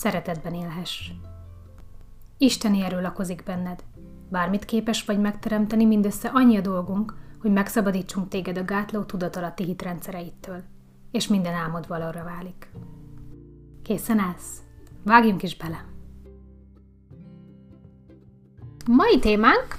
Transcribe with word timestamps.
szeretetben 0.00 0.54
élhess. 0.54 1.10
Isteni 2.38 2.82
erő 2.82 3.00
lakozik 3.00 3.42
benned. 3.42 3.84
Bármit 4.28 4.64
képes 4.64 5.04
vagy 5.04 5.20
megteremteni, 5.20 5.84
mindössze 5.84 6.28
annyi 6.28 6.56
a 6.56 6.60
dolgunk, 6.60 7.14
hogy 7.40 7.52
megszabadítsunk 7.52 8.28
téged 8.28 8.58
a 8.58 8.64
gátló 8.64 9.02
tudatalatti 9.02 9.64
hitrendszereittől, 9.64 10.62
és 11.10 11.28
minden 11.28 11.54
álmod 11.54 11.88
valóra 11.88 12.24
válik. 12.24 12.70
Készen 13.82 14.18
állsz? 14.18 14.62
Vágjunk 15.04 15.42
is 15.42 15.56
bele! 15.56 15.84
Mai 18.86 19.18
témánk 19.18 19.78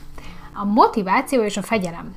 a 0.54 0.66
motiváció 0.66 1.44
és 1.44 1.58
a 1.58 1.62
fegyelem. 1.62 2.16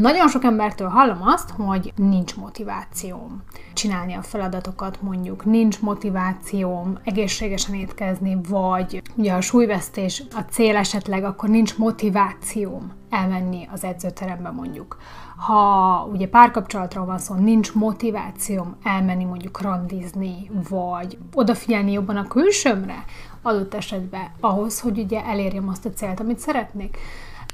Nagyon 0.00 0.28
sok 0.28 0.44
embertől 0.44 0.88
hallom 0.88 1.22
azt, 1.22 1.50
hogy 1.50 1.92
nincs 1.96 2.36
motivációm 2.36 3.42
csinálni 3.72 4.14
a 4.14 4.22
feladatokat, 4.22 5.02
mondjuk 5.02 5.44
nincs 5.44 5.80
motivációm 5.80 6.98
egészségesen 7.04 7.74
étkezni, 7.74 8.38
vagy 8.48 9.02
ugye 9.16 9.32
a 9.32 9.40
súlyvesztés 9.40 10.22
a 10.34 10.40
cél 10.40 10.76
esetleg, 10.76 11.24
akkor 11.24 11.48
nincs 11.48 11.76
motivációm 11.78 12.92
elmenni 13.10 13.68
az 13.72 13.84
edzőterembe 13.84 14.50
mondjuk. 14.50 14.96
Ha 15.36 16.08
ugye 16.12 16.28
párkapcsolatról 16.28 17.04
van 17.04 17.18
szó, 17.18 17.34
nincs 17.34 17.74
motivációm 17.74 18.76
elmenni 18.82 19.24
mondjuk 19.24 19.60
randizni, 19.60 20.50
vagy 20.68 21.18
odafigyelni 21.34 21.92
jobban 21.92 22.16
a 22.16 22.28
külsőmre 22.28 23.04
adott 23.42 23.74
esetben 23.74 24.30
ahhoz, 24.40 24.80
hogy 24.80 24.98
ugye 24.98 25.24
elérjem 25.24 25.68
azt 25.68 25.84
a 25.86 25.90
célt, 25.90 26.20
amit 26.20 26.38
szeretnék 26.38 26.98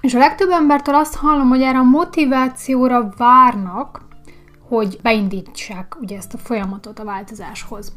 és 0.00 0.14
a 0.14 0.18
legtöbb 0.18 0.50
embertől 0.50 0.94
azt 0.94 1.14
hallom, 1.14 1.48
hogy 1.48 1.62
erre 1.62 1.78
a 1.78 1.82
motivációra 1.82 3.08
várnak, 3.16 4.00
hogy 4.68 4.98
beindítsák 5.02 5.96
ugye 6.00 6.16
ezt 6.16 6.34
a 6.34 6.38
folyamatot 6.38 6.98
a 6.98 7.04
változáshoz. 7.04 7.92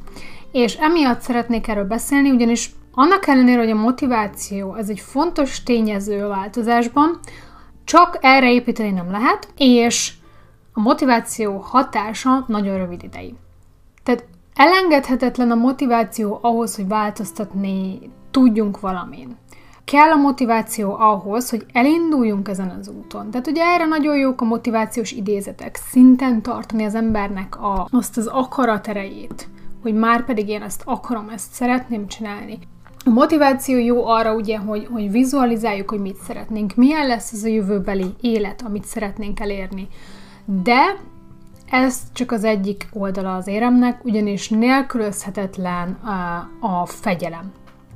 És 0.51 0.75
emiatt 0.75 1.21
szeretnék 1.21 1.67
erről 1.67 1.87
beszélni, 1.87 2.29
ugyanis 2.29 2.71
annak 2.93 3.27
ellenére, 3.27 3.59
hogy 3.59 3.69
a 3.69 3.75
motiváció 3.75 4.75
ez 4.75 4.89
egy 4.89 4.99
fontos 4.99 5.63
tényező 5.63 6.23
a 6.23 6.27
változásban, 6.27 7.19
csak 7.83 8.17
erre 8.21 8.51
építeni 8.51 8.91
nem 8.91 9.11
lehet, 9.11 9.47
és 9.57 10.13
a 10.73 10.79
motiváció 10.79 11.57
hatása 11.57 12.45
nagyon 12.47 12.77
rövid 12.77 13.03
ideig. 13.03 13.33
Tehát 14.03 14.25
elengedhetetlen 14.55 15.51
a 15.51 15.55
motiváció 15.55 16.39
ahhoz, 16.41 16.75
hogy 16.75 16.87
változtatni 16.87 17.99
tudjunk 18.31 18.79
valamin 18.79 19.37
kell 19.85 20.11
a 20.11 20.15
motiváció 20.15 20.95
ahhoz, 20.95 21.49
hogy 21.49 21.65
elinduljunk 21.73 22.47
ezen 22.47 22.69
az 22.79 22.87
úton. 22.87 23.31
Tehát 23.31 23.47
ugye 23.47 23.63
erre 23.63 23.85
nagyon 23.85 24.17
jók 24.17 24.41
a 24.41 24.45
motivációs 24.45 25.11
idézetek, 25.11 25.75
szinten 25.75 26.41
tartani 26.41 26.83
az 26.83 26.95
embernek 26.95 27.61
a, 27.61 27.87
azt 27.91 28.17
az 28.17 28.27
akarat 28.27 28.87
erejét, 28.87 29.47
hogy 29.81 29.93
már 29.93 30.25
pedig 30.25 30.47
én 30.47 30.61
ezt 30.61 30.81
akarom, 30.85 31.29
ezt 31.29 31.53
szeretném 31.53 32.07
csinálni. 32.07 32.59
A 33.05 33.09
motiváció 33.09 33.77
jó 33.77 34.05
arra 34.05 34.35
ugye, 34.35 34.57
hogy, 34.57 34.87
hogy 34.91 35.11
vizualizáljuk, 35.11 35.89
hogy 35.89 36.01
mit 36.01 36.17
szeretnénk, 36.27 36.75
milyen 36.75 37.07
lesz 37.07 37.31
az 37.31 37.43
a 37.43 37.47
jövőbeli 37.47 38.13
élet, 38.21 38.61
amit 38.65 38.85
szeretnénk 38.85 39.39
elérni. 39.39 39.87
De 40.45 40.95
ez 41.69 42.01
csak 42.13 42.31
az 42.31 42.43
egyik 42.43 42.87
oldala 42.93 43.35
az 43.35 43.47
éremnek, 43.47 44.03
ugyanis 44.05 44.49
nélkülözhetetlen 44.49 45.91
a, 45.91 46.49
a 46.67 46.85
fegyelem 46.85 47.51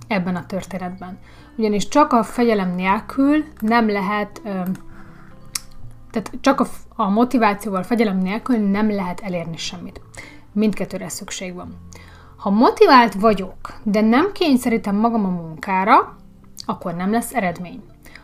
ebben 0.07 0.35
a 0.35 0.45
történetben 0.45 1.17
ugyanis 1.55 1.87
csak 1.87 2.13
a 2.13 2.23
fegyelem 2.23 2.75
nélkül 2.75 3.43
nem 3.59 3.89
lehet, 3.89 4.41
tehát 6.11 6.31
csak 6.41 6.59
a, 6.59 6.65
a 6.95 7.09
motivációval, 7.09 7.83
fegyelem 7.83 8.17
nélkül 8.17 8.57
nem 8.57 8.89
lehet 8.89 9.19
elérni 9.19 9.57
semmit. 9.57 10.01
Mindkettőre 10.53 11.09
szükség 11.09 11.53
van. 11.53 11.77
Ha 12.37 12.49
motivált 12.49 13.13
vagyok, 13.13 13.55
de 13.83 14.01
nem 14.01 14.31
kényszerítem 14.31 14.95
magam 14.95 15.25
a 15.25 15.29
munkára, 15.29 16.15
akkor 16.65 16.95
nem 16.95 17.11
lesz 17.11 17.33
eredmény. 17.33 17.81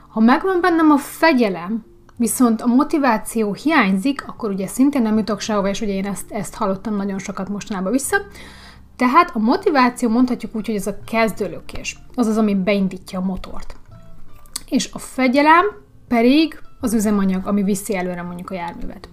Ha 0.08 0.20
megvan 0.20 0.62
bennem 0.62 0.92
a 0.92 0.98
fegyelem, 0.98 1.86
viszont 2.16 2.62
a 2.62 2.66
motiváció 2.66 3.54
hiányzik, 3.54 4.28
akkor 4.28 4.50
ugye 4.50 4.68
szintén 4.68 5.02
nem 5.02 5.18
jutok 5.18 5.40
sehova, 5.40 5.70
és 5.70 5.82
ugye 5.82 5.94
én 5.94 6.06
ezt, 6.06 6.32
ezt 6.32 6.56
hallottam 6.56 6.96
nagyon 6.96 7.20
sokat 7.20 7.50
mostanában 7.50 7.92
vissza, 7.92 8.18
tehát 9.02 9.32
a 9.34 9.40
motiváció 9.40 10.10
mondhatjuk 10.10 10.56
úgy, 10.56 10.66
hogy 10.66 10.76
ez 10.76 10.88
a 10.88 10.98
kezdőlökés, 11.06 12.00
az 12.16 12.28
az, 12.28 12.38
ami 12.38 12.56
beindítja 12.56 13.20
a 13.20 13.26
motort. 13.26 13.76
És 14.70 14.90
a 14.94 15.00
fegyelem 15.00 15.66
pedig 16.08 16.62
az 16.80 16.94
üzemanyag, 16.94 17.48
ami 17.48 17.64
viszi 17.64 17.96
előre 17.96 18.22
mondjuk 18.22 18.50
a 18.50 18.54
járművet. 18.54 19.10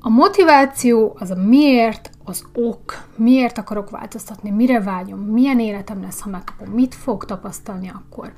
A 0.00 0.08
motiváció 0.08 1.16
az 1.18 1.30
a 1.30 1.36
miért, 1.36 2.10
az 2.24 2.44
ok, 2.54 3.04
miért 3.16 3.58
akarok 3.58 3.90
változtatni, 3.90 4.50
mire 4.50 4.80
vágyom, 4.80 5.20
milyen 5.20 5.60
életem 5.60 6.02
lesz, 6.02 6.20
ha 6.20 6.30
megkapom, 6.30 6.68
mit 6.68 6.94
fog 6.94 7.24
tapasztalni 7.24 7.88
akkor. 7.88 8.32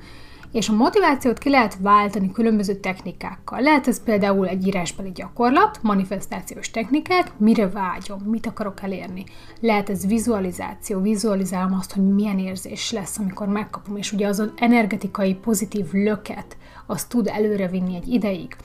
És 0.55 0.69
a 0.69 0.73
motivációt 0.73 1.37
ki 1.37 1.49
lehet 1.49 1.77
váltani 1.79 2.31
különböző 2.31 2.75
technikákkal. 2.75 3.61
Lehet 3.61 3.87
ez 3.87 4.03
például 4.03 4.47
egy 4.47 4.67
írásbeli 4.67 5.11
gyakorlat, 5.11 5.79
manifestációs 5.81 6.71
technikák, 6.71 7.31
mire 7.37 7.69
vágyom, 7.69 8.21
mit 8.25 8.45
akarok 8.45 8.81
elérni. 8.81 9.23
Lehet 9.59 9.89
ez 9.89 10.07
vizualizáció, 10.07 11.01
vizualizálom 11.01 11.73
azt, 11.73 11.93
hogy 11.93 12.13
milyen 12.13 12.39
érzés 12.39 12.91
lesz, 12.91 13.17
amikor 13.17 13.47
megkapom, 13.47 13.97
és 13.97 14.11
ugye 14.11 14.27
azon 14.27 14.51
energetikai 14.55 15.33
pozitív 15.33 15.85
löket, 15.91 16.57
azt 16.85 17.09
tud 17.09 17.27
előrevinni 17.27 17.95
egy 17.95 18.07
ideig. 18.07 18.55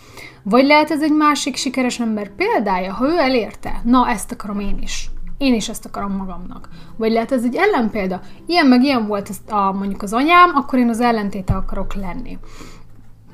Vagy 0.42 0.66
lehet 0.66 0.90
ez 0.90 1.02
egy 1.02 1.14
másik 1.14 1.56
sikeres 1.56 2.00
ember 2.00 2.30
példája, 2.34 2.92
ha 2.92 3.08
ő 3.08 3.18
elérte, 3.18 3.80
na 3.84 4.08
ezt 4.08 4.32
akarom 4.32 4.60
én 4.60 4.78
is 4.82 5.10
én 5.40 5.54
is 5.54 5.68
ezt 5.68 5.86
akarom 5.86 6.12
magamnak. 6.12 6.68
Vagy 6.96 7.12
lehet 7.12 7.32
ez 7.32 7.44
egy 7.44 7.54
ellenpélda, 7.54 8.20
ilyen 8.46 8.66
meg 8.66 8.82
ilyen 8.82 9.06
volt 9.06 9.28
ez 9.28 9.38
a, 9.48 9.72
mondjuk 9.72 10.02
az 10.02 10.12
anyám, 10.12 10.50
akkor 10.54 10.78
én 10.78 10.88
az 10.88 11.00
ellentéte 11.00 11.54
akarok 11.54 11.94
lenni. 11.94 12.38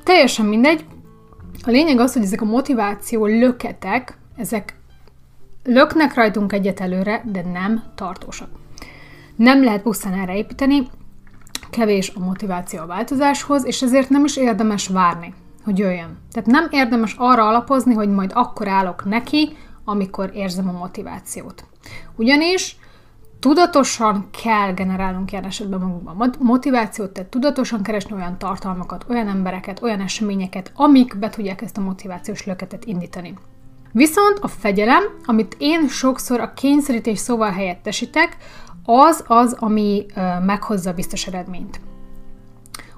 Teljesen 0.03 0.47
mindegy. 0.47 0.85
A 1.65 1.71
lényeg 1.71 1.99
az, 1.99 2.13
hogy 2.13 2.23
ezek 2.23 2.41
a 2.41 2.45
motiváció 2.45 3.27
löketek, 3.27 4.19
ezek 4.37 4.79
löknek 5.65 6.15
rajtunk 6.15 6.53
egyet 6.53 6.81
előre, 6.81 7.23
de 7.25 7.43
nem 7.53 7.83
tartósak. 7.95 8.49
Nem 9.37 9.65
lehet 9.65 9.83
pusztán 9.83 10.13
erre 10.13 10.37
építeni, 10.37 10.89
kevés 11.71 12.13
a 12.15 12.25
motiváció 12.25 12.81
a 12.81 12.87
változáshoz, 12.87 13.65
és 13.65 13.83
ezért 13.83 14.09
nem 14.09 14.25
is 14.25 14.37
érdemes 14.37 14.89
várni, 14.89 15.35
hogy 15.65 15.79
jöjjön. 15.79 16.19
Tehát 16.33 16.49
nem 16.49 16.67
érdemes 16.71 17.15
arra 17.19 17.49
alapozni, 17.49 17.95
hogy 17.95 18.09
majd 18.09 18.31
akkor 18.35 18.69
állok 18.69 19.05
neki, 19.05 19.57
amikor 19.89 20.31
érzem 20.35 20.69
a 20.69 20.79
motivációt. 20.79 21.65
Ugyanis 22.17 22.77
tudatosan 23.41 24.29
kell 24.43 24.73
generálnunk 24.73 25.33
ilyen 25.33 25.45
esetben 25.45 25.81
magunkban 25.81 26.35
motivációt, 26.39 27.11
tehát 27.11 27.31
tudatosan 27.31 27.83
keresni 27.83 28.15
olyan 28.15 28.39
tartalmakat, 28.39 29.05
olyan 29.09 29.29
embereket, 29.29 29.83
olyan 29.83 30.01
eseményeket, 30.01 30.73
amik 30.75 31.19
be 31.19 31.29
tudják 31.29 31.63
ezt 31.63 31.77
a 31.77 31.81
motivációs 31.81 32.47
löketet 32.47 32.85
indítani. 32.85 33.35
Viszont 33.93 34.39
a 34.41 34.49
fegyelem, 34.49 35.03
amit 35.25 35.57
én 35.59 35.89
sokszor 35.89 36.41
a 36.41 36.53
kényszerítés 36.53 37.19
szóval 37.19 37.51
helyettesítek, 37.51 38.37
az 38.85 39.25
az, 39.27 39.57
ami 39.59 40.07
meghozza 40.45 40.91
a 40.91 40.95
biztos 40.95 41.27
eredményt. 41.27 41.81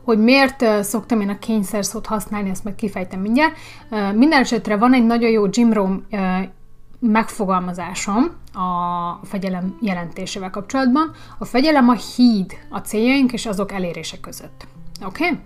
Hogy 0.04 0.18
miért 0.18 0.84
szoktam 0.84 1.20
én 1.20 1.28
a 1.28 1.38
kényszer 1.38 1.84
szót 1.84 2.06
használni, 2.06 2.50
ezt 2.50 2.64
meg 2.64 2.74
kifejtem 2.74 3.20
mindjárt. 3.20 3.56
Minden 4.14 4.40
esetre 4.40 4.76
van 4.76 4.94
egy 4.94 5.06
nagyon 5.06 5.30
jó 5.30 5.44
Jim 5.50 5.72
Rohn 5.72 5.94
megfogalmazásom 6.98 8.30
a 8.52 9.26
fegyelem 9.26 9.76
jelentésével 9.80 10.50
kapcsolatban. 10.50 11.10
A 11.38 11.44
fegyelem 11.44 11.88
a 11.88 11.94
híd 11.94 12.52
a 12.70 12.78
céljaink 12.78 13.32
és 13.32 13.46
azok 13.46 13.72
elérése 13.72 14.20
között. 14.20 14.66
Oké? 15.04 15.24
Okay? 15.24 15.38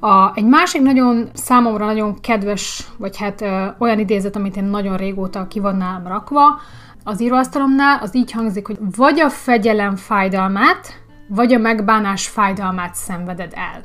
A, 0.00 0.32
egy 0.34 0.46
másik 0.46 0.82
nagyon 0.82 1.28
számomra 1.32 1.86
nagyon 1.86 2.20
kedves, 2.20 2.86
vagy 2.98 3.16
hát 3.16 3.40
ö, 3.40 3.66
olyan 3.78 3.98
idézet, 3.98 4.36
amit 4.36 4.56
én 4.56 4.64
nagyon 4.64 4.96
régóta 4.96 5.46
ki 5.46 5.60
van 5.60 6.02
rakva, 6.04 6.60
az 7.04 7.20
íróasztalomnál, 7.20 7.98
az 8.02 8.16
így 8.16 8.32
hangzik, 8.32 8.66
hogy 8.66 8.78
vagy 8.96 9.20
a 9.20 9.30
fegyelem 9.30 9.96
fájdalmát, 9.96 10.86
vagy 11.28 11.52
a 11.52 11.58
megbánás 11.58 12.26
fájdalmát 12.26 12.94
szenveded 12.94 13.52
el. 13.54 13.84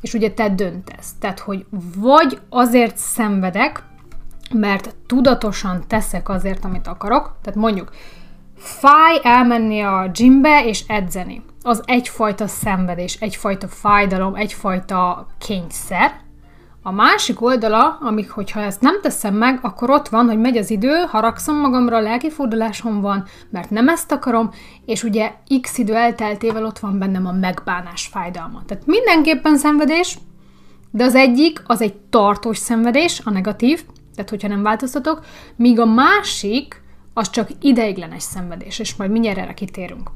És 0.00 0.14
ugye 0.14 0.30
te 0.30 0.48
döntesz. 0.48 1.12
Tehát, 1.20 1.38
hogy 1.38 1.66
vagy 1.96 2.40
azért 2.48 2.96
szenvedek, 2.96 3.82
mert 4.54 4.94
tudatosan 5.06 5.84
teszek 5.86 6.28
azért, 6.28 6.64
amit 6.64 6.86
akarok. 6.86 7.36
Tehát 7.42 7.58
mondjuk, 7.58 7.90
fáj 8.56 9.20
elmenni 9.22 9.80
a 9.80 10.10
gymbe 10.14 10.64
és 10.64 10.84
edzeni. 10.86 11.42
Az 11.62 11.82
egyfajta 11.84 12.46
szenvedés, 12.46 13.14
egyfajta 13.14 13.68
fájdalom, 13.68 14.34
egyfajta 14.34 15.26
kényszer. 15.38 16.20
A 16.82 16.90
másik 16.90 17.42
oldala, 17.42 17.98
amik, 18.00 18.30
hogyha 18.30 18.60
ezt 18.60 18.80
nem 18.80 19.00
teszem 19.00 19.34
meg, 19.34 19.58
akkor 19.62 19.90
ott 19.90 20.08
van, 20.08 20.26
hogy 20.26 20.38
megy 20.38 20.56
az 20.56 20.70
idő, 20.70 21.04
haragszom 21.08 21.56
magamra, 21.56 22.00
lelkifordulásom 22.00 23.00
van, 23.00 23.24
mert 23.50 23.70
nem 23.70 23.88
ezt 23.88 24.12
akarom, 24.12 24.50
és 24.84 25.02
ugye 25.02 25.32
x 25.60 25.78
idő 25.78 25.94
elteltével 25.94 26.64
ott 26.64 26.78
van 26.78 26.98
bennem 26.98 27.26
a 27.26 27.32
megbánás 27.32 28.06
fájdalma. 28.06 28.62
Tehát 28.66 28.86
mindenképpen 28.86 29.56
szenvedés, 29.56 30.18
de 30.90 31.04
az 31.04 31.14
egyik, 31.14 31.62
az 31.66 31.80
egy 31.82 31.94
tartós 31.94 32.58
szenvedés, 32.58 33.20
a 33.24 33.30
negatív, 33.30 33.84
tehát 34.14 34.30
hogyha 34.30 34.48
nem 34.48 34.62
változtatok, 34.62 35.24
míg 35.56 35.80
a 35.80 35.86
másik, 35.86 36.82
az 37.14 37.30
csak 37.30 37.48
ideiglenes 37.60 38.22
szenvedés, 38.22 38.78
és 38.78 38.96
majd 38.96 39.10
mindjárt 39.10 39.38
erre 39.38 39.54
kitérünk. 39.54 40.10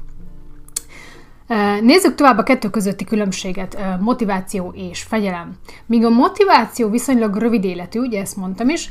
Nézzük 1.81 2.15
tovább 2.15 2.37
a 2.37 2.43
kettő 2.43 2.69
közötti 2.69 3.03
különbséget, 3.03 3.77
motiváció 3.99 4.73
és 4.75 5.03
fegyelem. 5.03 5.57
Míg 5.85 6.05
a 6.05 6.09
motiváció 6.09 6.89
viszonylag 6.89 7.35
rövid 7.35 7.63
életű, 7.63 7.99
ugye 7.99 8.21
ezt 8.21 8.35
mondtam 8.35 8.69
is, 8.69 8.89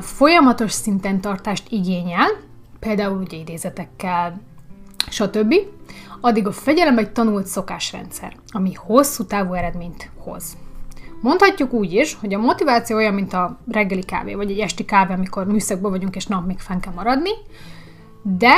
folyamatos 0.00 0.72
szinten 0.72 1.20
tartást 1.20 1.66
igényel, 1.70 2.28
például 2.78 3.20
ugye 3.20 3.36
idézetekkel, 3.36 4.40
stb., 5.08 5.54
addig 6.20 6.46
a 6.46 6.52
fegyelem 6.52 6.98
egy 6.98 7.12
tanult 7.12 7.46
szokásrendszer, 7.46 8.36
ami 8.48 8.72
hosszú 8.74 9.24
távú 9.24 9.52
eredményt 9.52 10.10
hoz. 10.18 10.56
Mondhatjuk 11.22 11.72
úgy 11.72 11.92
is, 11.92 12.16
hogy 12.20 12.34
a 12.34 12.38
motiváció 12.38 12.96
olyan, 12.96 13.14
mint 13.14 13.32
a 13.32 13.58
reggeli 13.70 14.04
kávé, 14.04 14.34
vagy 14.34 14.50
egy 14.50 14.58
esti 14.58 14.84
kávé, 14.84 15.12
amikor 15.12 15.46
műszakban 15.46 15.90
vagyunk, 15.90 16.16
és 16.16 16.26
nap 16.26 16.46
még 16.46 16.58
fenn 16.58 16.80
kell 16.80 16.92
maradni, 16.92 17.30
de 18.22 18.52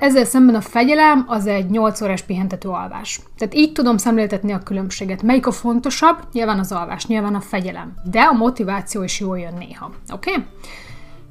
ezzel 0.00 0.24
szemben 0.24 0.54
a 0.54 0.60
fegyelem 0.60 1.24
az 1.26 1.46
egy 1.46 1.70
8 1.70 2.00
órás 2.00 2.22
pihentető 2.22 2.68
alvás. 2.68 3.20
Tehát 3.38 3.54
így 3.54 3.72
tudom 3.72 3.96
szemléltetni 3.96 4.52
a 4.52 4.58
különbséget. 4.58 5.22
Melyik 5.22 5.46
a 5.46 5.50
fontosabb? 5.50 6.16
Nyilván 6.32 6.58
az 6.58 6.72
alvás, 6.72 7.06
nyilván 7.06 7.34
a 7.34 7.40
fegyelem. 7.40 7.94
De 8.10 8.20
a 8.20 8.32
motiváció 8.32 9.02
is 9.02 9.20
jól 9.20 9.38
jön 9.38 9.54
néha. 9.58 9.90
Oké? 10.12 10.30
Okay? 10.30 10.44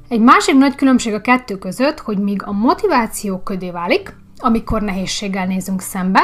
Egy 0.08 0.22
másik 0.22 0.56
nagy 0.56 0.76
különbség 0.76 1.14
a 1.14 1.22
kettő 1.22 1.58
között, 1.58 2.00
hogy 2.00 2.18
míg 2.18 2.44
a 2.44 2.52
motiváció 2.52 3.40
ködé 3.40 3.72
válik, 3.72 4.16
amikor 4.38 4.82
nehézséggel 4.82 5.46
nézünk 5.46 5.82
szembe, 5.82 6.22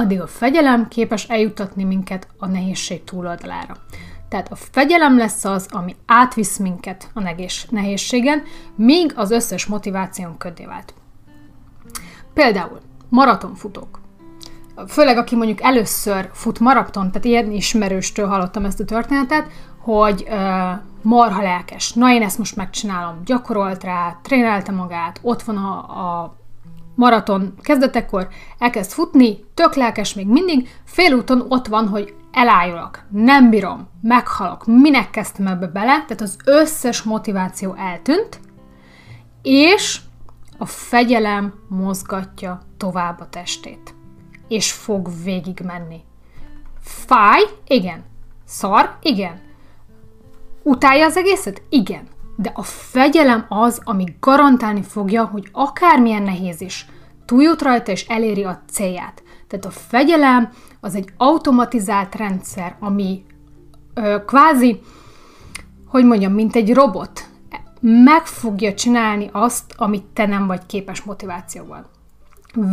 addig 0.00 0.20
a 0.20 0.26
fegyelem 0.26 0.88
képes 0.88 1.24
eljutatni 1.24 1.84
minket 1.84 2.26
a 2.38 2.46
nehézség 2.46 3.04
túloldalára. 3.04 3.76
Tehát 4.28 4.52
a 4.52 4.54
fegyelem 4.54 5.16
lesz 5.16 5.44
az, 5.44 5.66
ami 5.70 5.96
átvisz 6.06 6.58
minket 6.58 7.10
a 7.14 7.34
nehézségen, 7.70 8.42
míg 8.74 9.12
az 9.16 9.30
összes 9.30 9.66
motiváción 9.66 10.36
ködé 10.38 10.64
vált. 10.64 10.94
Például 12.34 12.80
maratonfutók. 13.08 14.00
Főleg 14.88 15.16
aki 15.16 15.36
mondjuk 15.36 15.62
először 15.62 16.30
fut 16.32 16.60
maraton, 16.60 17.10
tehát 17.10 17.24
ilyen 17.24 17.50
ismerőstől 17.50 18.26
hallottam 18.26 18.64
ezt 18.64 18.80
a 18.80 18.84
történetet, 18.84 19.46
hogy 19.78 20.26
uh, 20.28 20.36
marha 21.02 21.42
lelkes. 21.42 21.92
Na, 21.92 22.12
én 22.12 22.22
ezt 22.22 22.38
most 22.38 22.56
megcsinálom. 22.56 23.22
Gyakorolt 23.24 23.84
rá, 23.84 24.18
trénelte 24.22 24.72
magát, 24.72 25.20
ott 25.22 25.42
van 25.42 25.56
a, 25.56 25.76
a 25.78 26.36
maraton 27.00 27.54
kezdetekor, 27.62 28.28
elkezd 28.58 28.90
futni, 28.90 29.38
tök 29.54 29.74
lelkes 29.74 30.14
még 30.14 30.26
mindig, 30.26 30.68
félúton 30.84 31.46
ott 31.48 31.66
van, 31.66 31.88
hogy 31.88 32.14
elájulok, 32.32 33.02
nem 33.10 33.50
bírom, 33.50 33.88
meghalok, 34.02 34.66
minek 34.66 35.10
kezdtem 35.10 35.46
ebbe 35.46 35.66
bele, 35.66 36.04
tehát 36.06 36.20
az 36.20 36.36
összes 36.44 37.02
motiváció 37.02 37.74
eltűnt, 37.74 38.40
és 39.42 40.00
a 40.58 40.66
fegyelem 40.66 41.54
mozgatja 41.68 42.60
tovább 42.76 43.20
a 43.20 43.28
testét, 43.28 43.94
és 44.48 44.72
fog 44.72 45.08
végigmenni. 45.24 46.00
Fáj? 46.80 47.42
Igen. 47.66 48.04
Szar? 48.44 48.96
Igen. 49.02 49.40
Utálja 50.62 51.06
az 51.06 51.16
egészet? 51.16 51.62
Igen. 51.68 52.08
De 52.40 52.52
a 52.54 52.62
fegyelem 52.62 53.46
az, 53.48 53.80
ami 53.84 54.04
garantálni 54.20 54.82
fogja, 54.82 55.24
hogy 55.24 55.48
akármilyen 55.52 56.22
nehéz 56.22 56.60
is, 56.60 56.86
túljut 57.24 57.62
rajta 57.62 57.92
és 57.92 58.06
eléri 58.08 58.44
a 58.44 58.62
célját. 58.70 59.22
Tehát 59.48 59.64
a 59.64 59.70
fegyelem 59.70 60.50
az 60.80 60.94
egy 60.94 61.08
automatizált 61.16 62.14
rendszer, 62.14 62.76
ami 62.78 63.24
ö, 63.94 64.16
kvázi, 64.26 64.80
hogy 65.86 66.04
mondjam, 66.04 66.32
mint 66.32 66.56
egy 66.56 66.74
robot, 66.74 67.28
meg 67.80 68.26
fogja 68.26 68.74
csinálni 68.74 69.28
azt, 69.32 69.74
amit 69.76 70.04
te 70.04 70.26
nem 70.26 70.46
vagy 70.46 70.66
képes 70.66 71.02
motivációval 71.02 71.90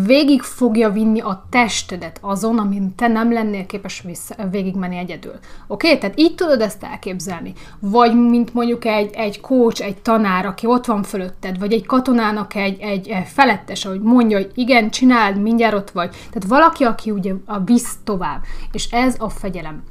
végig 0.05 0.41
fogja 0.41 0.89
vinni 0.89 1.19
a 1.19 1.45
testedet 1.49 2.17
azon, 2.21 2.57
amin 2.57 2.95
te 2.95 3.07
nem 3.07 3.31
lennél 3.31 3.65
képes 3.65 4.01
vissza, 4.01 4.35
végigmenni 4.51 4.97
egyedül. 4.97 5.33
Oké? 5.67 5.87
Okay? 5.87 5.99
Tehát 5.99 6.19
így 6.19 6.35
tudod 6.35 6.61
ezt 6.61 6.83
elképzelni. 6.83 7.53
Vagy 7.79 8.15
mint 8.15 8.53
mondjuk 8.53 8.85
egy, 8.85 9.13
egy 9.13 9.41
coach, 9.41 9.85
egy 9.85 9.97
tanár, 9.97 10.45
aki 10.45 10.65
ott 10.65 10.85
van 10.85 11.03
fölötted, 11.03 11.59
vagy 11.59 11.73
egy 11.73 11.85
katonának 11.85 12.55
egy, 12.55 12.79
egy 12.79 13.15
felettes, 13.25 13.85
ahogy 13.85 14.01
mondja, 14.01 14.37
hogy 14.37 14.51
igen, 14.53 14.89
csináld, 14.89 15.41
mindjárt 15.41 15.75
ott 15.75 15.91
vagy. 15.91 16.09
Tehát 16.09 16.47
valaki, 16.47 16.83
aki 16.83 17.11
ugye 17.11 17.33
a 17.45 17.59
visz 17.59 17.97
tovább. 18.03 18.41
És 18.71 18.91
ez 18.91 19.15
a 19.19 19.29
fegyelem. 19.29 19.83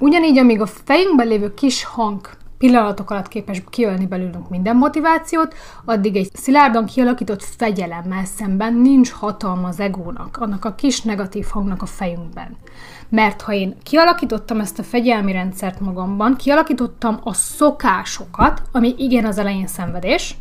Ugyanígy, 0.00 0.38
amíg 0.38 0.60
a 0.60 0.66
fejünkben 0.66 1.26
lévő 1.26 1.54
kis 1.54 1.84
hang 1.84 2.28
pillanatok 2.64 3.10
alatt 3.10 3.28
képes 3.28 3.62
kiölni 3.70 4.06
belőlünk 4.06 4.48
minden 4.48 4.76
motivációt, 4.76 5.54
addig 5.84 6.16
egy 6.16 6.30
szilárdan 6.34 6.84
kialakított 6.86 7.42
fegyelemmel 7.42 8.24
szemben 8.24 8.74
nincs 8.74 9.10
hatalma 9.10 9.68
az 9.68 9.80
egónak, 9.80 10.36
annak 10.36 10.64
a 10.64 10.74
kis 10.74 11.02
negatív 11.02 11.46
hangnak 11.46 11.82
a 11.82 11.86
fejünkben. 11.86 12.56
Mert 13.08 13.42
ha 13.42 13.52
én 13.52 13.76
kialakítottam 13.82 14.60
ezt 14.60 14.78
a 14.78 14.82
fegyelmi 14.82 15.32
rendszert 15.32 15.80
magamban, 15.80 16.36
kialakítottam 16.36 17.20
a 17.24 17.32
szokásokat, 17.32 18.62
ami 18.72 18.94
igen 18.98 19.24
az 19.24 19.38
elején 19.38 19.66
szenvedés, 19.66 20.36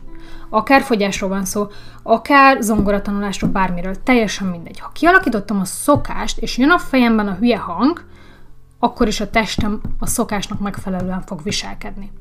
akár 0.49 0.81
fogyásról 0.81 1.29
van 1.29 1.45
szó, 1.45 1.67
akár 2.03 2.61
zongoratanulásról, 2.61 3.49
bármiről, 3.49 4.03
teljesen 4.03 4.47
mindegy. 4.47 4.79
Ha 4.79 4.91
kialakítottam 4.93 5.59
a 5.59 5.65
szokást, 5.65 6.37
és 6.37 6.57
jön 6.57 6.69
a 6.69 6.77
fejemben 6.77 7.27
a 7.27 7.35
hülye 7.35 7.57
hang, 7.57 8.03
akkor 8.83 9.07
is 9.07 9.19
a 9.19 9.29
testem 9.29 9.81
a 9.99 10.05
szokásnak 10.05 10.59
megfelelően 10.59 11.21
fog 11.21 11.43
viselkedni. 11.43 12.11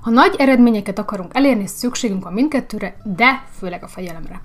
Ha 0.00 0.10
nagy 0.10 0.34
eredményeket 0.38 0.98
akarunk 0.98 1.30
elérni, 1.34 1.66
szükségünk 1.66 2.24
van 2.24 2.32
mindkettőre, 2.32 2.96
de 3.04 3.44
főleg 3.58 3.82
a 3.82 3.88
fegyelemre. 3.88 4.40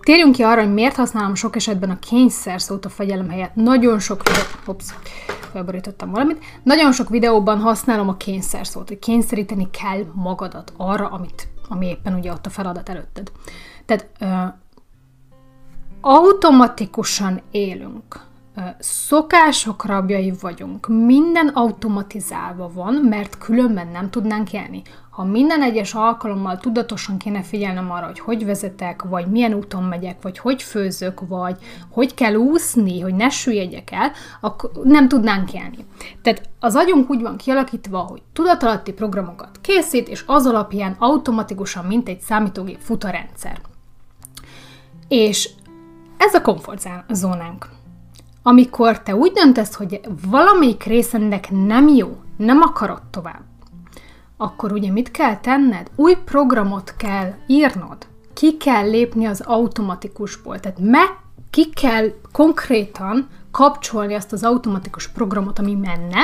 Térjünk 0.00 0.34
ki 0.34 0.42
arra, 0.42 0.62
hogy 0.62 0.72
miért 0.72 0.96
használom 0.96 1.34
sok 1.34 1.56
esetben 1.56 1.90
a 1.90 1.98
kényszer 1.98 2.60
szót 2.60 2.84
a 2.84 2.88
fegyelem 2.88 3.28
helyett. 3.28 3.54
Nagyon 3.54 3.98
sok. 3.98 4.22
Ops, 4.66 4.94
felborítottam 5.52 6.10
valamit. 6.10 6.44
Nagyon 6.62 6.92
sok 6.92 7.08
videóban 7.08 7.58
használom 7.58 8.08
a 8.08 8.16
kényszer 8.16 8.66
szót, 8.66 8.88
hogy 8.88 8.98
kényszeríteni 8.98 9.70
kell 9.70 10.04
magadat 10.12 10.72
arra, 10.76 11.08
amit, 11.08 11.48
ami 11.68 11.86
éppen 11.86 12.14
ugye 12.14 12.32
ott 12.32 12.46
a 12.46 12.50
feladat 12.50 12.88
előtted. 12.88 13.32
Tehát 13.86 14.08
uh, 14.20 14.54
automatikusan 16.00 17.40
élünk 17.50 18.26
szokások 18.78 19.84
rabjai 19.84 20.32
vagyunk. 20.40 20.86
Minden 20.88 21.48
automatizálva 21.48 22.70
van, 22.74 22.94
mert 22.94 23.38
különben 23.38 23.88
nem 23.88 24.10
tudnánk 24.10 24.52
élni. 24.52 24.82
Ha 25.10 25.24
minden 25.24 25.62
egyes 25.62 25.94
alkalommal 25.94 26.58
tudatosan 26.58 27.18
kéne 27.18 27.42
figyelnem 27.42 27.90
arra, 27.90 28.06
hogy 28.06 28.18
hogy 28.18 28.44
vezetek, 28.44 29.02
vagy 29.02 29.26
milyen 29.26 29.54
úton 29.54 29.82
megyek, 29.82 30.22
vagy 30.22 30.38
hogy 30.38 30.62
főzök, 30.62 31.20
vagy 31.28 31.56
hogy 31.90 32.14
kell 32.14 32.34
úszni, 32.34 33.00
hogy 33.00 33.14
ne 33.14 33.28
süllyedjek 33.28 33.90
el, 33.90 34.12
akkor 34.40 34.70
nem 34.82 35.08
tudnánk 35.08 35.52
élni. 35.52 35.86
Tehát 36.22 36.48
az 36.60 36.74
agyunk 36.74 37.10
úgy 37.10 37.22
van 37.22 37.36
kialakítva, 37.36 37.98
hogy 37.98 38.22
tudatalatti 38.32 38.92
programokat 38.92 39.58
készít, 39.60 40.08
és 40.08 40.24
az 40.26 40.46
alapján 40.46 40.96
automatikusan, 40.98 41.84
mint 41.84 42.08
egy 42.08 42.20
számítógép 42.20 42.78
fut 42.80 43.04
a 43.04 43.10
rendszer. 43.10 43.60
És 45.08 45.50
ez 46.16 46.34
a 46.34 46.42
komfortzónánk 46.42 47.68
amikor 48.42 49.02
te 49.02 49.14
úgy 49.14 49.32
döntesz, 49.32 49.74
hogy 49.74 50.00
valamelyik 50.30 50.82
részennek 50.82 51.50
nem 51.50 51.88
jó, 51.88 52.16
nem 52.36 52.60
akarod 52.60 53.02
tovább, 53.10 53.42
akkor 54.36 54.72
ugye 54.72 54.92
mit 54.92 55.10
kell 55.10 55.36
tenned? 55.36 55.90
Új 55.96 56.14
programot 56.24 56.94
kell 56.96 57.34
írnod. 57.46 57.96
Ki 58.34 58.56
kell 58.56 58.90
lépni 58.90 59.24
az 59.24 59.40
automatikusból. 59.40 60.60
Tehát 60.60 60.78
meg 60.80 61.08
ki 61.50 61.70
kell 61.70 62.12
konkrétan 62.32 63.28
kapcsolni 63.50 64.14
azt 64.14 64.32
az 64.32 64.44
automatikus 64.44 65.08
programot, 65.08 65.58
ami 65.58 65.74
menne, 65.74 66.20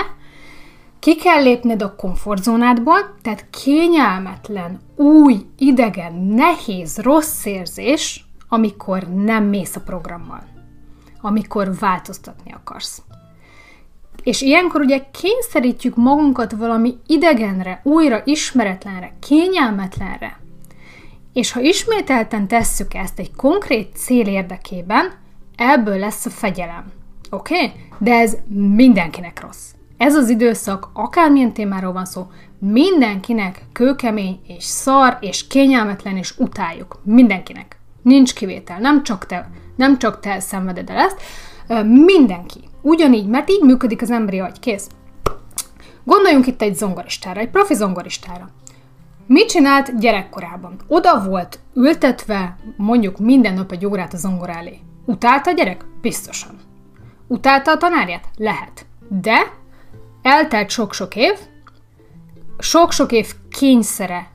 ki 0.98 1.16
kell 1.16 1.42
lépned 1.42 1.82
a 1.82 1.94
komfortzónádból, 1.96 3.14
tehát 3.22 3.46
kényelmetlen, 3.50 4.80
új, 4.96 5.46
idegen, 5.58 6.14
nehéz, 6.14 6.98
rossz 6.98 7.44
érzés, 7.44 8.24
amikor 8.48 9.02
nem 9.08 9.44
mész 9.44 9.76
a 9.76 9.80
programmal, 9.80 10.42
amikor 11.24 11.78
változtatni 11.78 12.52
akarsz. 12.52 13.02
És 14.22 14.40
ilyenkor 14.40 14.80
ugye 14.80 15.02
kényszerítjük 15.10 15.96
magunkat 15.96 16.52
valami 16.52 16.96
idegenre, 17.06 17.80
újra 17.82 18.22
ismeretlenre, 18.24 19.12
kényelmetlenre. 19.20 20.40
És 21.32 21.52
ha 21.52 21.60
ismételten 21.60 22.48
tesszük 22.48 22.94
ezt 22.94 23.18
egy 23.18 23.34
konkrét 23.36 23.96
cél 23.96 24.26
érdekében, 24.26 25.12
ebből 25.56 25.98
lesz 25.98 26.26
a 26.26 26.30
fegyelem. 26.30 26.84
Oké? 27.30 27.54
Okay? 27.54 27.72
De 27.98 28.12
ez 28.12 28.36
mindenkinek 28.74 29.40
rossz. 29.40 29.72
Ez 29.96 30.14
az 30.14 30.28
időszak, 30.28 30.88
akármilyen 30.92 31.52
témáról 31.52 31.92
van 31.92 32.04
szó, 32.04 32.26
mindenkinek 32.58 33.62
kőkemény 33.72 34.40
és 34.46 34.64
szar 34.64 35.18
és 35.20 35.46
kényelmetlen 35.46 36.16
és 36.16 36.38
utáljuk. 36.38 37.00
Mindenkinek. 37.04 37.78
Nincs 38.02 38.34
kivétel. 38.34 38.78
Nem 38.78 39.02
csak 39.02 39.26
te, 39.26 39.50
nem 39.76 39.98
csak 39.98 40.20
te 40.20 40.40
szenveded 40.40 40.90
el 40.90 40.96
ezt. 40.98 41.22
Mindenki. 41.86 42.60
Ugyanígy, 42.82 43.26
mert 43.26 43.50
így 43.50 43.62
működik 43.62 44.02
az 44.02 44.10
emberi 44.10 44.38
agy. 44.38 44.60
Kész. 44.60 44.88
Gondoljunk 46.04 46.46
itt 46.46 46.62
egy 46.62 46.74
zongoristára, 46.74 47.40
egy 47.40 47.50
profi 47.50 47.74
zongoristára. 47.74 48.48
Mit 49.26 49.48
csinált 49.48 49.98
gyerekkorában? 49.98 50.76
Oda 50.86 51.24
volt 51.24 51.58
ültetve 51.74 52.56
mondjuk 52.76 53.18
minden 53.18 53.54
nap 53.54 53.72
egy 53.72 53.86
órát 53.86 54.12
a 54.12 54.16
zongor 54.16 54.50
elé. 54.50 54.78
Utálta 55.04 55.50
a 55.50 55.54
gyerek? 55.54 55.84
Biztosan. 56.00 56.58
Utálta 57.26 57.70
a 57.70 57.76
tanárját? 57.76 58.24
Lehet. 58.36 58.86
De 59.08 59.52
eltelt 60.22 60.70
sok-sok 60.70 61.16
év, 61.16 61.38
sok-sok 62.58 63.12
év 63.12 63.32
kényszere 63.50 64.30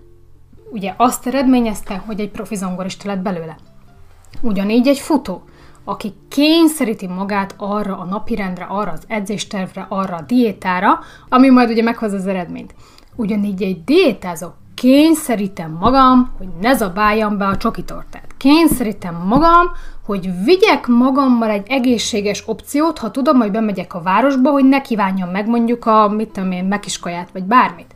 ugye 0.71 0.93
azt 0.97 1.27
eredményezte, 1.27 1.97
hogy 1.97 2.19
egy 2.19 2.29
profi 2.29 2.55
zongorista 2.55 3.07
lett 3.07 3.19
belőle. 3.19 3.57
Ugyanígy 4.41 4.87
egy 4.87 4.99
futó, 4.99 5.43
aki 5.83 6.13
kényszeríti 6.27 7.07
magát 7.07 7.55
arra 7.57 7.97
a 7.97 8.05
napirendre, 8.05 8.63
arra 8.63 8.91
az 8.91 9.03
edzéstervre, 9.07 9.85
arra 9.89 10.15
a 10.15 10.21
diétára, 10.21 10.99
ami 11.29 11.49
majd 11.49 11.69
ugye 11.69 11.83
meghoz 11.83 12.13
az 12.13 12.27
eredményt. 12.27 12.75
Ugyanígy 13.15 13.61
egy 13.61 13.83
diétázó 13.83 14.47
kényszerítem 14.73 15.77
magam, 15.79 16.31
hogy 16.37 16.47
ne 16.61 16.73
zabáljam 16.73 17.37
be 17.37 17.45
a 17.45 17.57
csokitortát. 17.57 18.27
Kényszerítem 18.37 19.15
magam, 19.27 19.71
hogy 20.05 20.29
vigyek 20.43 20.87
magammal 20.87 21.49
egy 21.49 21.67
egészséges 21.67 22.43
opciót, 22.47 22.97
ha 22.97 23.11
tudom, 23.11 23.37
hogy 23.37 23.51
bemegyek 23.51 23.93
a 23.93 24.01
városba, 24.01 24.51
hogy 24.51 24.65
ne 24.65 24.81
kívánjam 24.81 25.29
meg 25.29 25.47
mondjuk 25.47 25.85
a, 25.85 26.07
mit 26.07 26.29
tudom 26.29 26.51
én, 26.51 26.65
megiskaját, 26.65 27.29
vagy 27.31 27.43
bármit. 27.43 27.95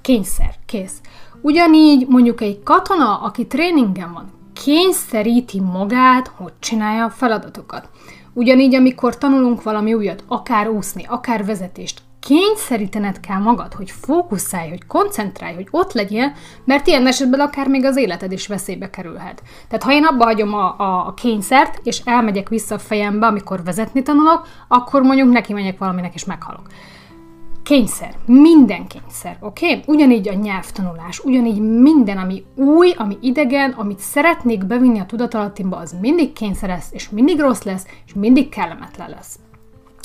Kényszer, 0.00 0.54
kész. 0.66 1.00
Ugyanígy 1.40 2.06
mondjuk 2.08 2.40
egy 2.40 2.62
katona, 2.62 3.16
aki 3.16 3.46
tréningen 3.46 4.12
van, 4.12 4.30
kényszeríti 4.52 5.60
magát, 5.60 6.26
hogy 6.36 6.52
csinálja 6.58 7.04
a 7.04 7.10
feladatokat. 7.10 7.88
Ugyanígy, 8.32 8.74
amikor 8.74 9.18
tanulunk 9.18 9.62
valami 9.62 9.94
újat, 9.94 10.24
akár 10.28 10.68
úszni, 10.68 11.04
akár 11.08 11.44
vezetést, 11.44 12.02
kényszerítened 12.20 13.20
kell 13.20 13.38
magad, 13.38 13.72
hogy 13.72 13.90
fókuszálj, 13.90 14.68
hogy 14.68 14.86
koncentrálj, 14.86 15.54
hogy 15.54 15.68
ott 15.70 15.92
legyél, 15.92 16.32
mert 16.64 16.86
ilyen 16.86 17.06
esetben 17.06 17.40
akár 17.40 17.68
még 17.68 17.84
az 17.84 17.96
életed 17.96 18.32
is 18.32 18.46
veszélybe 18.46 18.90
kerülhet. 18.90 19.42
Tehát 19.68 19.82
ha 19.82 19.92
én 19.92 20.04
abba 20.04 20.24
hagyom 20.24 20.54
a, 20.54 20.74
a, 20.78 21.06
a 21.06 21.14
kényszert, 21.14 21.80
és 21.82 22.00
elmegyek 22.04 22.48
vissza 22.48 22.74
a 22.74 22.78
fejembe, 22.78 23.26
amikor 23.26 23.64
vezetni 23.64 24.02
tanulok, 24.02 24.46
akkor 24.68 25.02
mondjuk 25.02 25.32
neki 25.32 25.52
megyek 25.52 25.78
valaminek, 25.78 26.14
és 26.14 26.24
meghalok. 26.24 26.66
Kényszer, 27.72 28.14
minden 28.26 28.86
kényszer, 28.86 29.36
oké? 29.40 29.66
Okay? 29.66 29.82
Ugyanígy 29.86 30.28
a 30.28 30.32
nyelvtanulás, 30.32 31.18
ugyanígy 31.18 31.60
minden, 31.60 32.18
ami 32.18 32.44
új, 32.54 32.92
ami 32.96 33.18
idegen, 33.20 33.70
amit 33.70 33.98
szeretnék 33.98 34.64
bevinni 34.64 34.98
a 34.98 35.06
tudatalattimba, 35.06 35.76
az 35.76 35.96
mindig 36.00 36.32
kényszer 36.32 36.68
lesz, 36.68 36.88
és 36.90 37.10
mindig 37.10 37.40
rossz 37.40 37.62
lesz, 37.62 37.86
és 38.06 38.14
mindig 38.14 38.48
kellemetlen 38.48 39.10
lesz. 39.10 39.38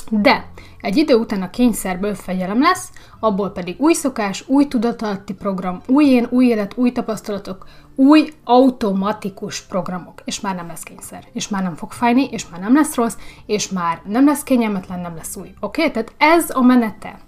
De 0.10 0.46
egy 0.82 0.98
idő 0.98 1.16
után 1.16 1.42
a 1.42 1.50
kényszerből 1.50 2.16
fegyelem 2.16 2.62
lesz, 2.62 2.92
abból 3.20 3.50
pedig 3.50 3.76
új 3.80 3.94
szokás, 3.94 4.44
új 4.48 4.68
tudatalatti 4.68 5.34
program, 5.34 5.82
új 5.88 6.06
én, 6.06 6.28
új 6.30 6.46
élet, 6.46 6.78
új 6.78 6.92
tapasztalatok, 6.92 7.66
új 7.96 8.34
automatikus 8.44 9.62
programok, 9.62 10.22
és 10.26 10.40
már 10.40 10.56
nem 10.56 10.68
lesz 10.68 10.84
kényszer, 10.84 11.24
és 11.34 11.48
már 11.48 11.64
nem 11.64 11.76
fog 11.76 11.92
fájni, 11.92 12.28
és 12.32 12.50
már 12.50 12.60
nem 12.60 12.74
lesz 12.74 12.96
rossz, 12.96 13.18
és 13.46 13.70
már 13.70 14.02
nem 14.06 14.26
lesz 14.26 14.44
kényelmetlen, 14.44 15.00
nem 15.00 15.16
lesz 15.16 15.36
új. 15.36 15.54
Oké? 15.60 15.82
Okay? 15.82 15.92
Tehát 15.92 16.14
ez 16.18 16.50
a 16.50 16.62
menete. 16.62 17.26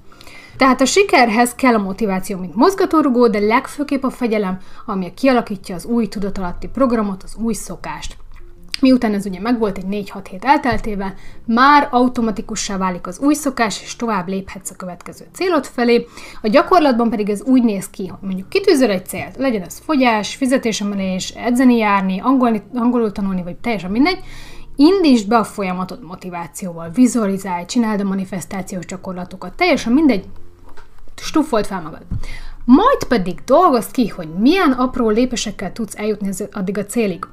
Tehát 0.60 0.82
a 0.82 0.86
sikerhez 0.86 1.56
kell 1.56 1.74
a 1.74 1.84
motiváció, 1.84 2.38
mint 2.38 2.56
mozgatórugó, 2.56 3.28
de 3.28 3.39
legfőképp 3.39 4.04
a 4.04 4.10
fegyelem, 4.10 4.58
ami 4.86 5.13
kialakítja 5.13 5.75
az 5.75 5.86
új 5.86 6.08
tudatalatti 6.08 6.68
programot, 6.68 7.24
az 7.24 7.36
új 7.42 7.54
szokást. 7.54 8.18
Miután 8.82 9.13
ez 9.13 9.25
ugye 9.25 9.39
megvolt 9.39 9.78
egy 9.78 10.06
4-6 10.13 10.25
hét 10.30 10.46
elteltével, 10.46 11.13
már 11.46 11.88
automatikussá 11.92 12.78
válik 12.78 13.08
az 13.08 13.20
új 13.20 13.34
szokás, 13.34 13.82
és 13.82 13.96
tovább 13.96 14.28
léphetsz 14.28 14.72
a 14.72 14.75
következő 14.75 15.25
célod 15.34 15.66
felé. 15.66 16.08
A 16.42 16.48
gyakorlatban 16.48 17.10
pedig 17.10 17.30
ez 17.30 17.42
úgy 17.42 17.63
néz 17.63 17.89
ki, 17.89 18.08
hogy 18.08 18.20
mondjuk 18.22 18.50
kitűzöl 18.50 18.89
egy 18.89 19.06
célt, 19.06 19.38
legyen 19.38 19.62
ez 19.62 19.80
fogyás, 19.80 20.36
fizetésemelés, 20.36 21.30
edzeni 21.30 21.78
járni, 21.78 22.20
angolni, 22.20 22.62
angolul 22.74 23.12
tanulni, 23.12 23.44
vagy 23.44 23.56
teljesen 23.56 23.92
mindegy, 23.92 24.20
indítsd 24.75 25.28
be 25.28 25.38
a 25.38 25.44
folyamatot 25.44 26.01
motivációval, 26.01 26.89
vizualizálj, 26.89 27.66
csináld 27.66 28.00
a 28.00 28.04
manifestációs 28.04 28.86
gyakorlatokat, 28.86 29.54
teljesen 29.54 29.94
mindegy, 29.94 30.25
stuffolt 31.21 31.67
fel 31.67 31.81
magad. 31.81 32.01
Majd 32.65 33.03
pedig 33.07 33.43
dolgozd 33.45 33.91
ki, 33.91 34.07
hogy 34.07 34.27
milyen 34.38 34.71
apró 34.71 35.09
lépésekkel 35.09 35.71
tudsz 35.71 35.97
eljutni 35.97 36.29
addig 36.51 36.77
a 36.77 36.85
célig. 36.85 37.25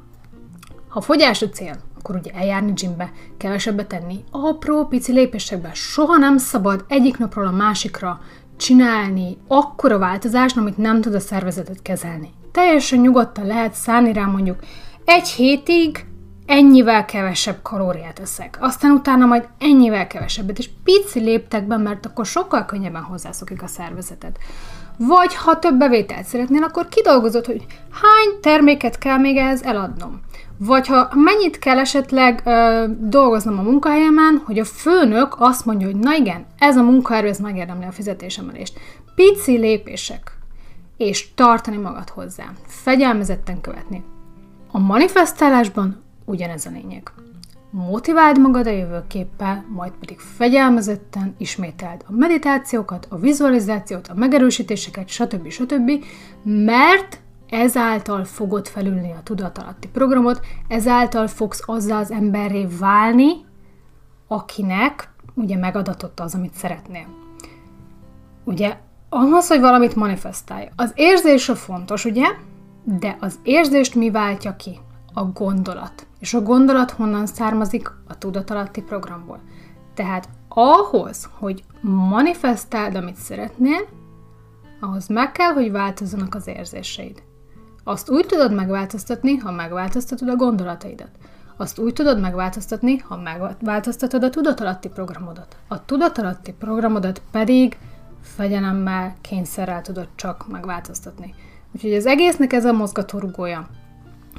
Ha 0.88 1.00
fogyás 1.00 1.42
a 1.42 1.48
cél, 1.48 1.76
akkor 1.98 2.16
ugye 2.16 2.30
eljárni 2.30 2.72
gymbe, 2.72 3.12
kevesebbet 3.36 3.86
tenni, 3.86 4.24
apró 4.30 4.86
pici 4.86 5.12
lépésekben. 5.12 5.74
Soha 5.74 6.16
nem 6.16 6.38
szabad 6.38 6.84
egyik 6.88 7.18
napról 7.18 7.46
a 7.46 7.50
másikra 7.50 8.20
csinálni 8.56 9.36
akkora 9.48 9.98
változást, 9.98 10.56
amit 10.56 10.76
nem 10.76 11.00
tud 11.00 11.14
a 11.14 11.20
szervezetet 11.20 11.82
kezelni. 11.82 12.30
Teljesen 12.52 12.98
nyugodtan 12.98 13.46
lehet 13.46 13.74
szállni 13.74 14.12
rá 14.12 14.24
mondjuk 14.24 14.58
egy 15.04 15.28
hétig 15.28 16.06
ennyivel 16.46 17.04
kevesebb 17.04 17.58
kalóriát 17.62 18.18
eszek, 18.18 18.58
aztán 18.60 18.90
utána 18.90 19.26
majd 19.26 19.48
ennyivel 19.58 20.06
kevesebbet, 20.06 20.58
és 20.58 20.70
pici 20.84 21.20
léptekben, 21.20 21.80
mert 21.80 22.06
akkor 22.06 22.26
sokkal 22.26 22.64
könnyebben 22.64 23.02
hozzászokik 23.02 23.62
a 23.62 23.66
szervezeted. 23.66 24.36
Vagy 24.98 25.34
ha 25.34 25.58
több 25.58 25.78
bevételt 25.78 26.24
szeretnél, 26.24 26.62
akkor 26.62 26.88
kidolgozod, 26.88 27.46
hogy 27.46 27.66
hány 27.90 28.40
terméket 28.40 28.98
kell 28.98 29.18
még 29.18 29.36
ehhez 29.36 29.62
eladnom. 29.62 30.20
Vagy 30.58 30.86
ha 30.86 31.08
mennyit 31.14 31.58
kell 31.58 31.78
esetleg 31.78 32.42
ö, 32.44 32.84
dolgoznom 32.98 33.58
a 33.58 33.62
munkahelyemen, 33.62 34.42
hogy 34.44 34.58
a 34.58 34.64
főnök 34.64 35.34
azt 35.38 35.64
mondja, 35.64 35.86
hogy 35.86 35.96
na 35.96 36.14
igen, 36.14 36.46
ez 36.58 36.76
a 36.76 36.82
munkaerő, 36.82 37.28
ez 37.28 37.38
megérdemli 37.38 37.84
a 37.84 37.92
fizetésemelést. 37.92 38.78
Pici 39.14 39.58
lépések, 39.58 40.38
és 40.96 41.34
tartani 41.34 41.76
magad 41.76 42.08
hozzá. 42.08 42.44
Fegyelmezetten 42.66 43.60
követni. 43.60 44.04
A 44.72 44.78
manifestálásban 44.78 46.05
ugyanez 46.26 46.66
a 46.66 46.70
lényeg. 46.70 47.12
Motiváld 47.70 48.40
magad 48.40 48.66
a 48.66 48.70
jövőképpel, 48.70 49.64
majd 49.68 49.92
pedig 50.00 50.18
fegyelmezetten 50.18 51.34
ismételd 51.38 52.04
a 52.06 52.12
meditációkat, 52.12 53.06
a 53.10 53.16
vizualizációt, 53.16 54.08
a 54.08 54.14
megerősítéseket, 54.14 55.08
stb. 55.08 55.48
stb. 55.48 55.90
Mert 56.42 57.20
ezáltal 57.48 58.24
fogod 58.24 58.68
felülni 58.68 59.12
a 59.12 59.22
tudatalatti 59.22 59.88
programot, 59.88 60.40
ezáltal 60.68 61.26
fogsz 61.26 61.62
azzal 61.66 61.98
az 61.98 62.10
emberré 62.10 62.66
válni, 62.78 63.30
akinek 64.28 65.10
ugye 65.34 65.56
megadatott 65.56 66.20
az, 66.20 66.34
amit 66.34 66.54
szeretnél. 66.54 67.06
Ugye 68.44 68.76
ahhoz, 69.08 69.48
hogy 69.48 69.60
valamit 69.60 69.96
manifestálj. 69.96 70.68
Az 70.76 70.92
érzés 70.94 71.48
a 71.48 71.54
fontos, 71.54 72.04
ugye? 72.04 72.26
De 72.84 73.16
az 73.20 73.38
érzést 73.42 73.94
mi 73.94 74.10
váltja 74.10 74.56
ki? 74.56 74.78
A 75.14 75.24
gondolat. 75.24 76.06
És 76.26 76.34
a 76.34 76.42
gondolat 76.42 76.90
honnan 76.90 77.26
származik? 77.26 77.90
A 78.08 78.18
tudatalatti 78.18 78.82
programból. 78.82 79.40
Tehát 79.94 80.28
ahhoz, 80.48 81.28
hogy 81.38 81.64
manifestáld, 81.80 82.94
amit 82.94 83.16
szeretnél, 83.16 83.88
ahhoz 84.80 85.06
meg 85.06 85.32
kell, 85.32 85.52
hogy 85.52 85.70
változzanak 85.70 86.34
az 86.34 86.46
érzéseid. 86.46 87.22
Azt 87.84 88.10
úgy 88.10 88.26
tudod 88.26 88.54
megváltoztatni, 88.54 89.36
ha 89.36 89.50
megváltoztatod 89.50 90.28
a 90.28 90.36
gondolataidat. 90.36 91.10
Azt 91.56 91.78
úgy 91.78 91.92
tudod 91.92 92.20
megváltoztatni, 92.20 92.96
ha 92.96 93.16
megváltoztatod 93.16 94.22
a 94.22 94.30
tudatalatti 94.30 94.88
programodat. 94.88 95.56
A 95.68 95.84
tudatalatti 95.84 96.52
programodat 96.52 97.22
pedig 97.30 97.78
fegyelemmel, 98.20 99.14
kényszerrel 99.20 99.82
tudod 99.82 100.08
csak 100.14 100.48
megváltoztatni. 100.48 101.34
Úgyhogy 101.74 101.94
az 101.94 102.06
egésznek 102.06 102.52
ez 102.52 102.64
a 102.64 102.72
mozgatórugója. 102.72 103.68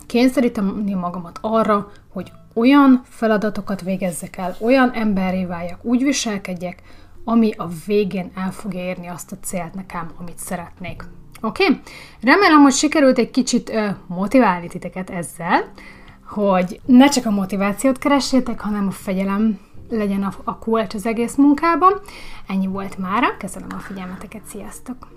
Kényszeríteni 0.07 0.93
magamat 0.93 1.39
arra, 1.41 1.91
hogy 2.13 2.31
olyan 2.53 3.01
feladatokat 3.03 3.81
végezzek 3.81 4.37
el, 4.37 4.55
olyan 4.61 4.91
emberré 4.91 5.45
váljak, 5.45 5.85
úgy 5.85 6.03
viselkedjek, 6.03 6.81
ami 7.23 7.51
a 7.57 7.67
végén 7.85 8.31
el 8.35 8.51
fogja 8.51 8.79
érni 8.79 9.07
azt 9.07 9.31
a 9.31 9.37
célt 9.41 9.73
nekem, 9.73 10.11
amit 10.19 10.37
szeretnék. 10.37 11.03
Oké? 11.41 11.63
Okay? 11.63 11.79
Remélem, 12.21 12.61
hogy 12.61 12.73
sikerült 12.73 13.17
egy 13.17 13.31
kicsit 13.31 13.69
ö, 13.69 13.87
motiválni 14.07 14.67
titeket 14.67 15.09
ezzel, 15.09 15.71
hogy 16.25 16.81
ne 16.85 17.09
csak 17.09 17.25
a 17.25 17.31
motivációt 17.31 17.97
keressétek, 17.97 18.59
hanem 18.59 18.87
a 18.87 18.91
fegyelem 18.91 19.59
legyen 19.89 20.23
a, 20.23 20.33
a 20.43 20.57
kulcs 20.57 20.93
az 20.93 21.05
egész 21.05 21.35
munkában. 21.35 21.99
Ennyi 22.47 22.67
volt 22.67 22.97
mára, 22.97 23.37
köszönöm 23.37 23.69
a 23.71 23.79
figyelmeteket, 23.79 24.41
sziasztok! 24.45 25.16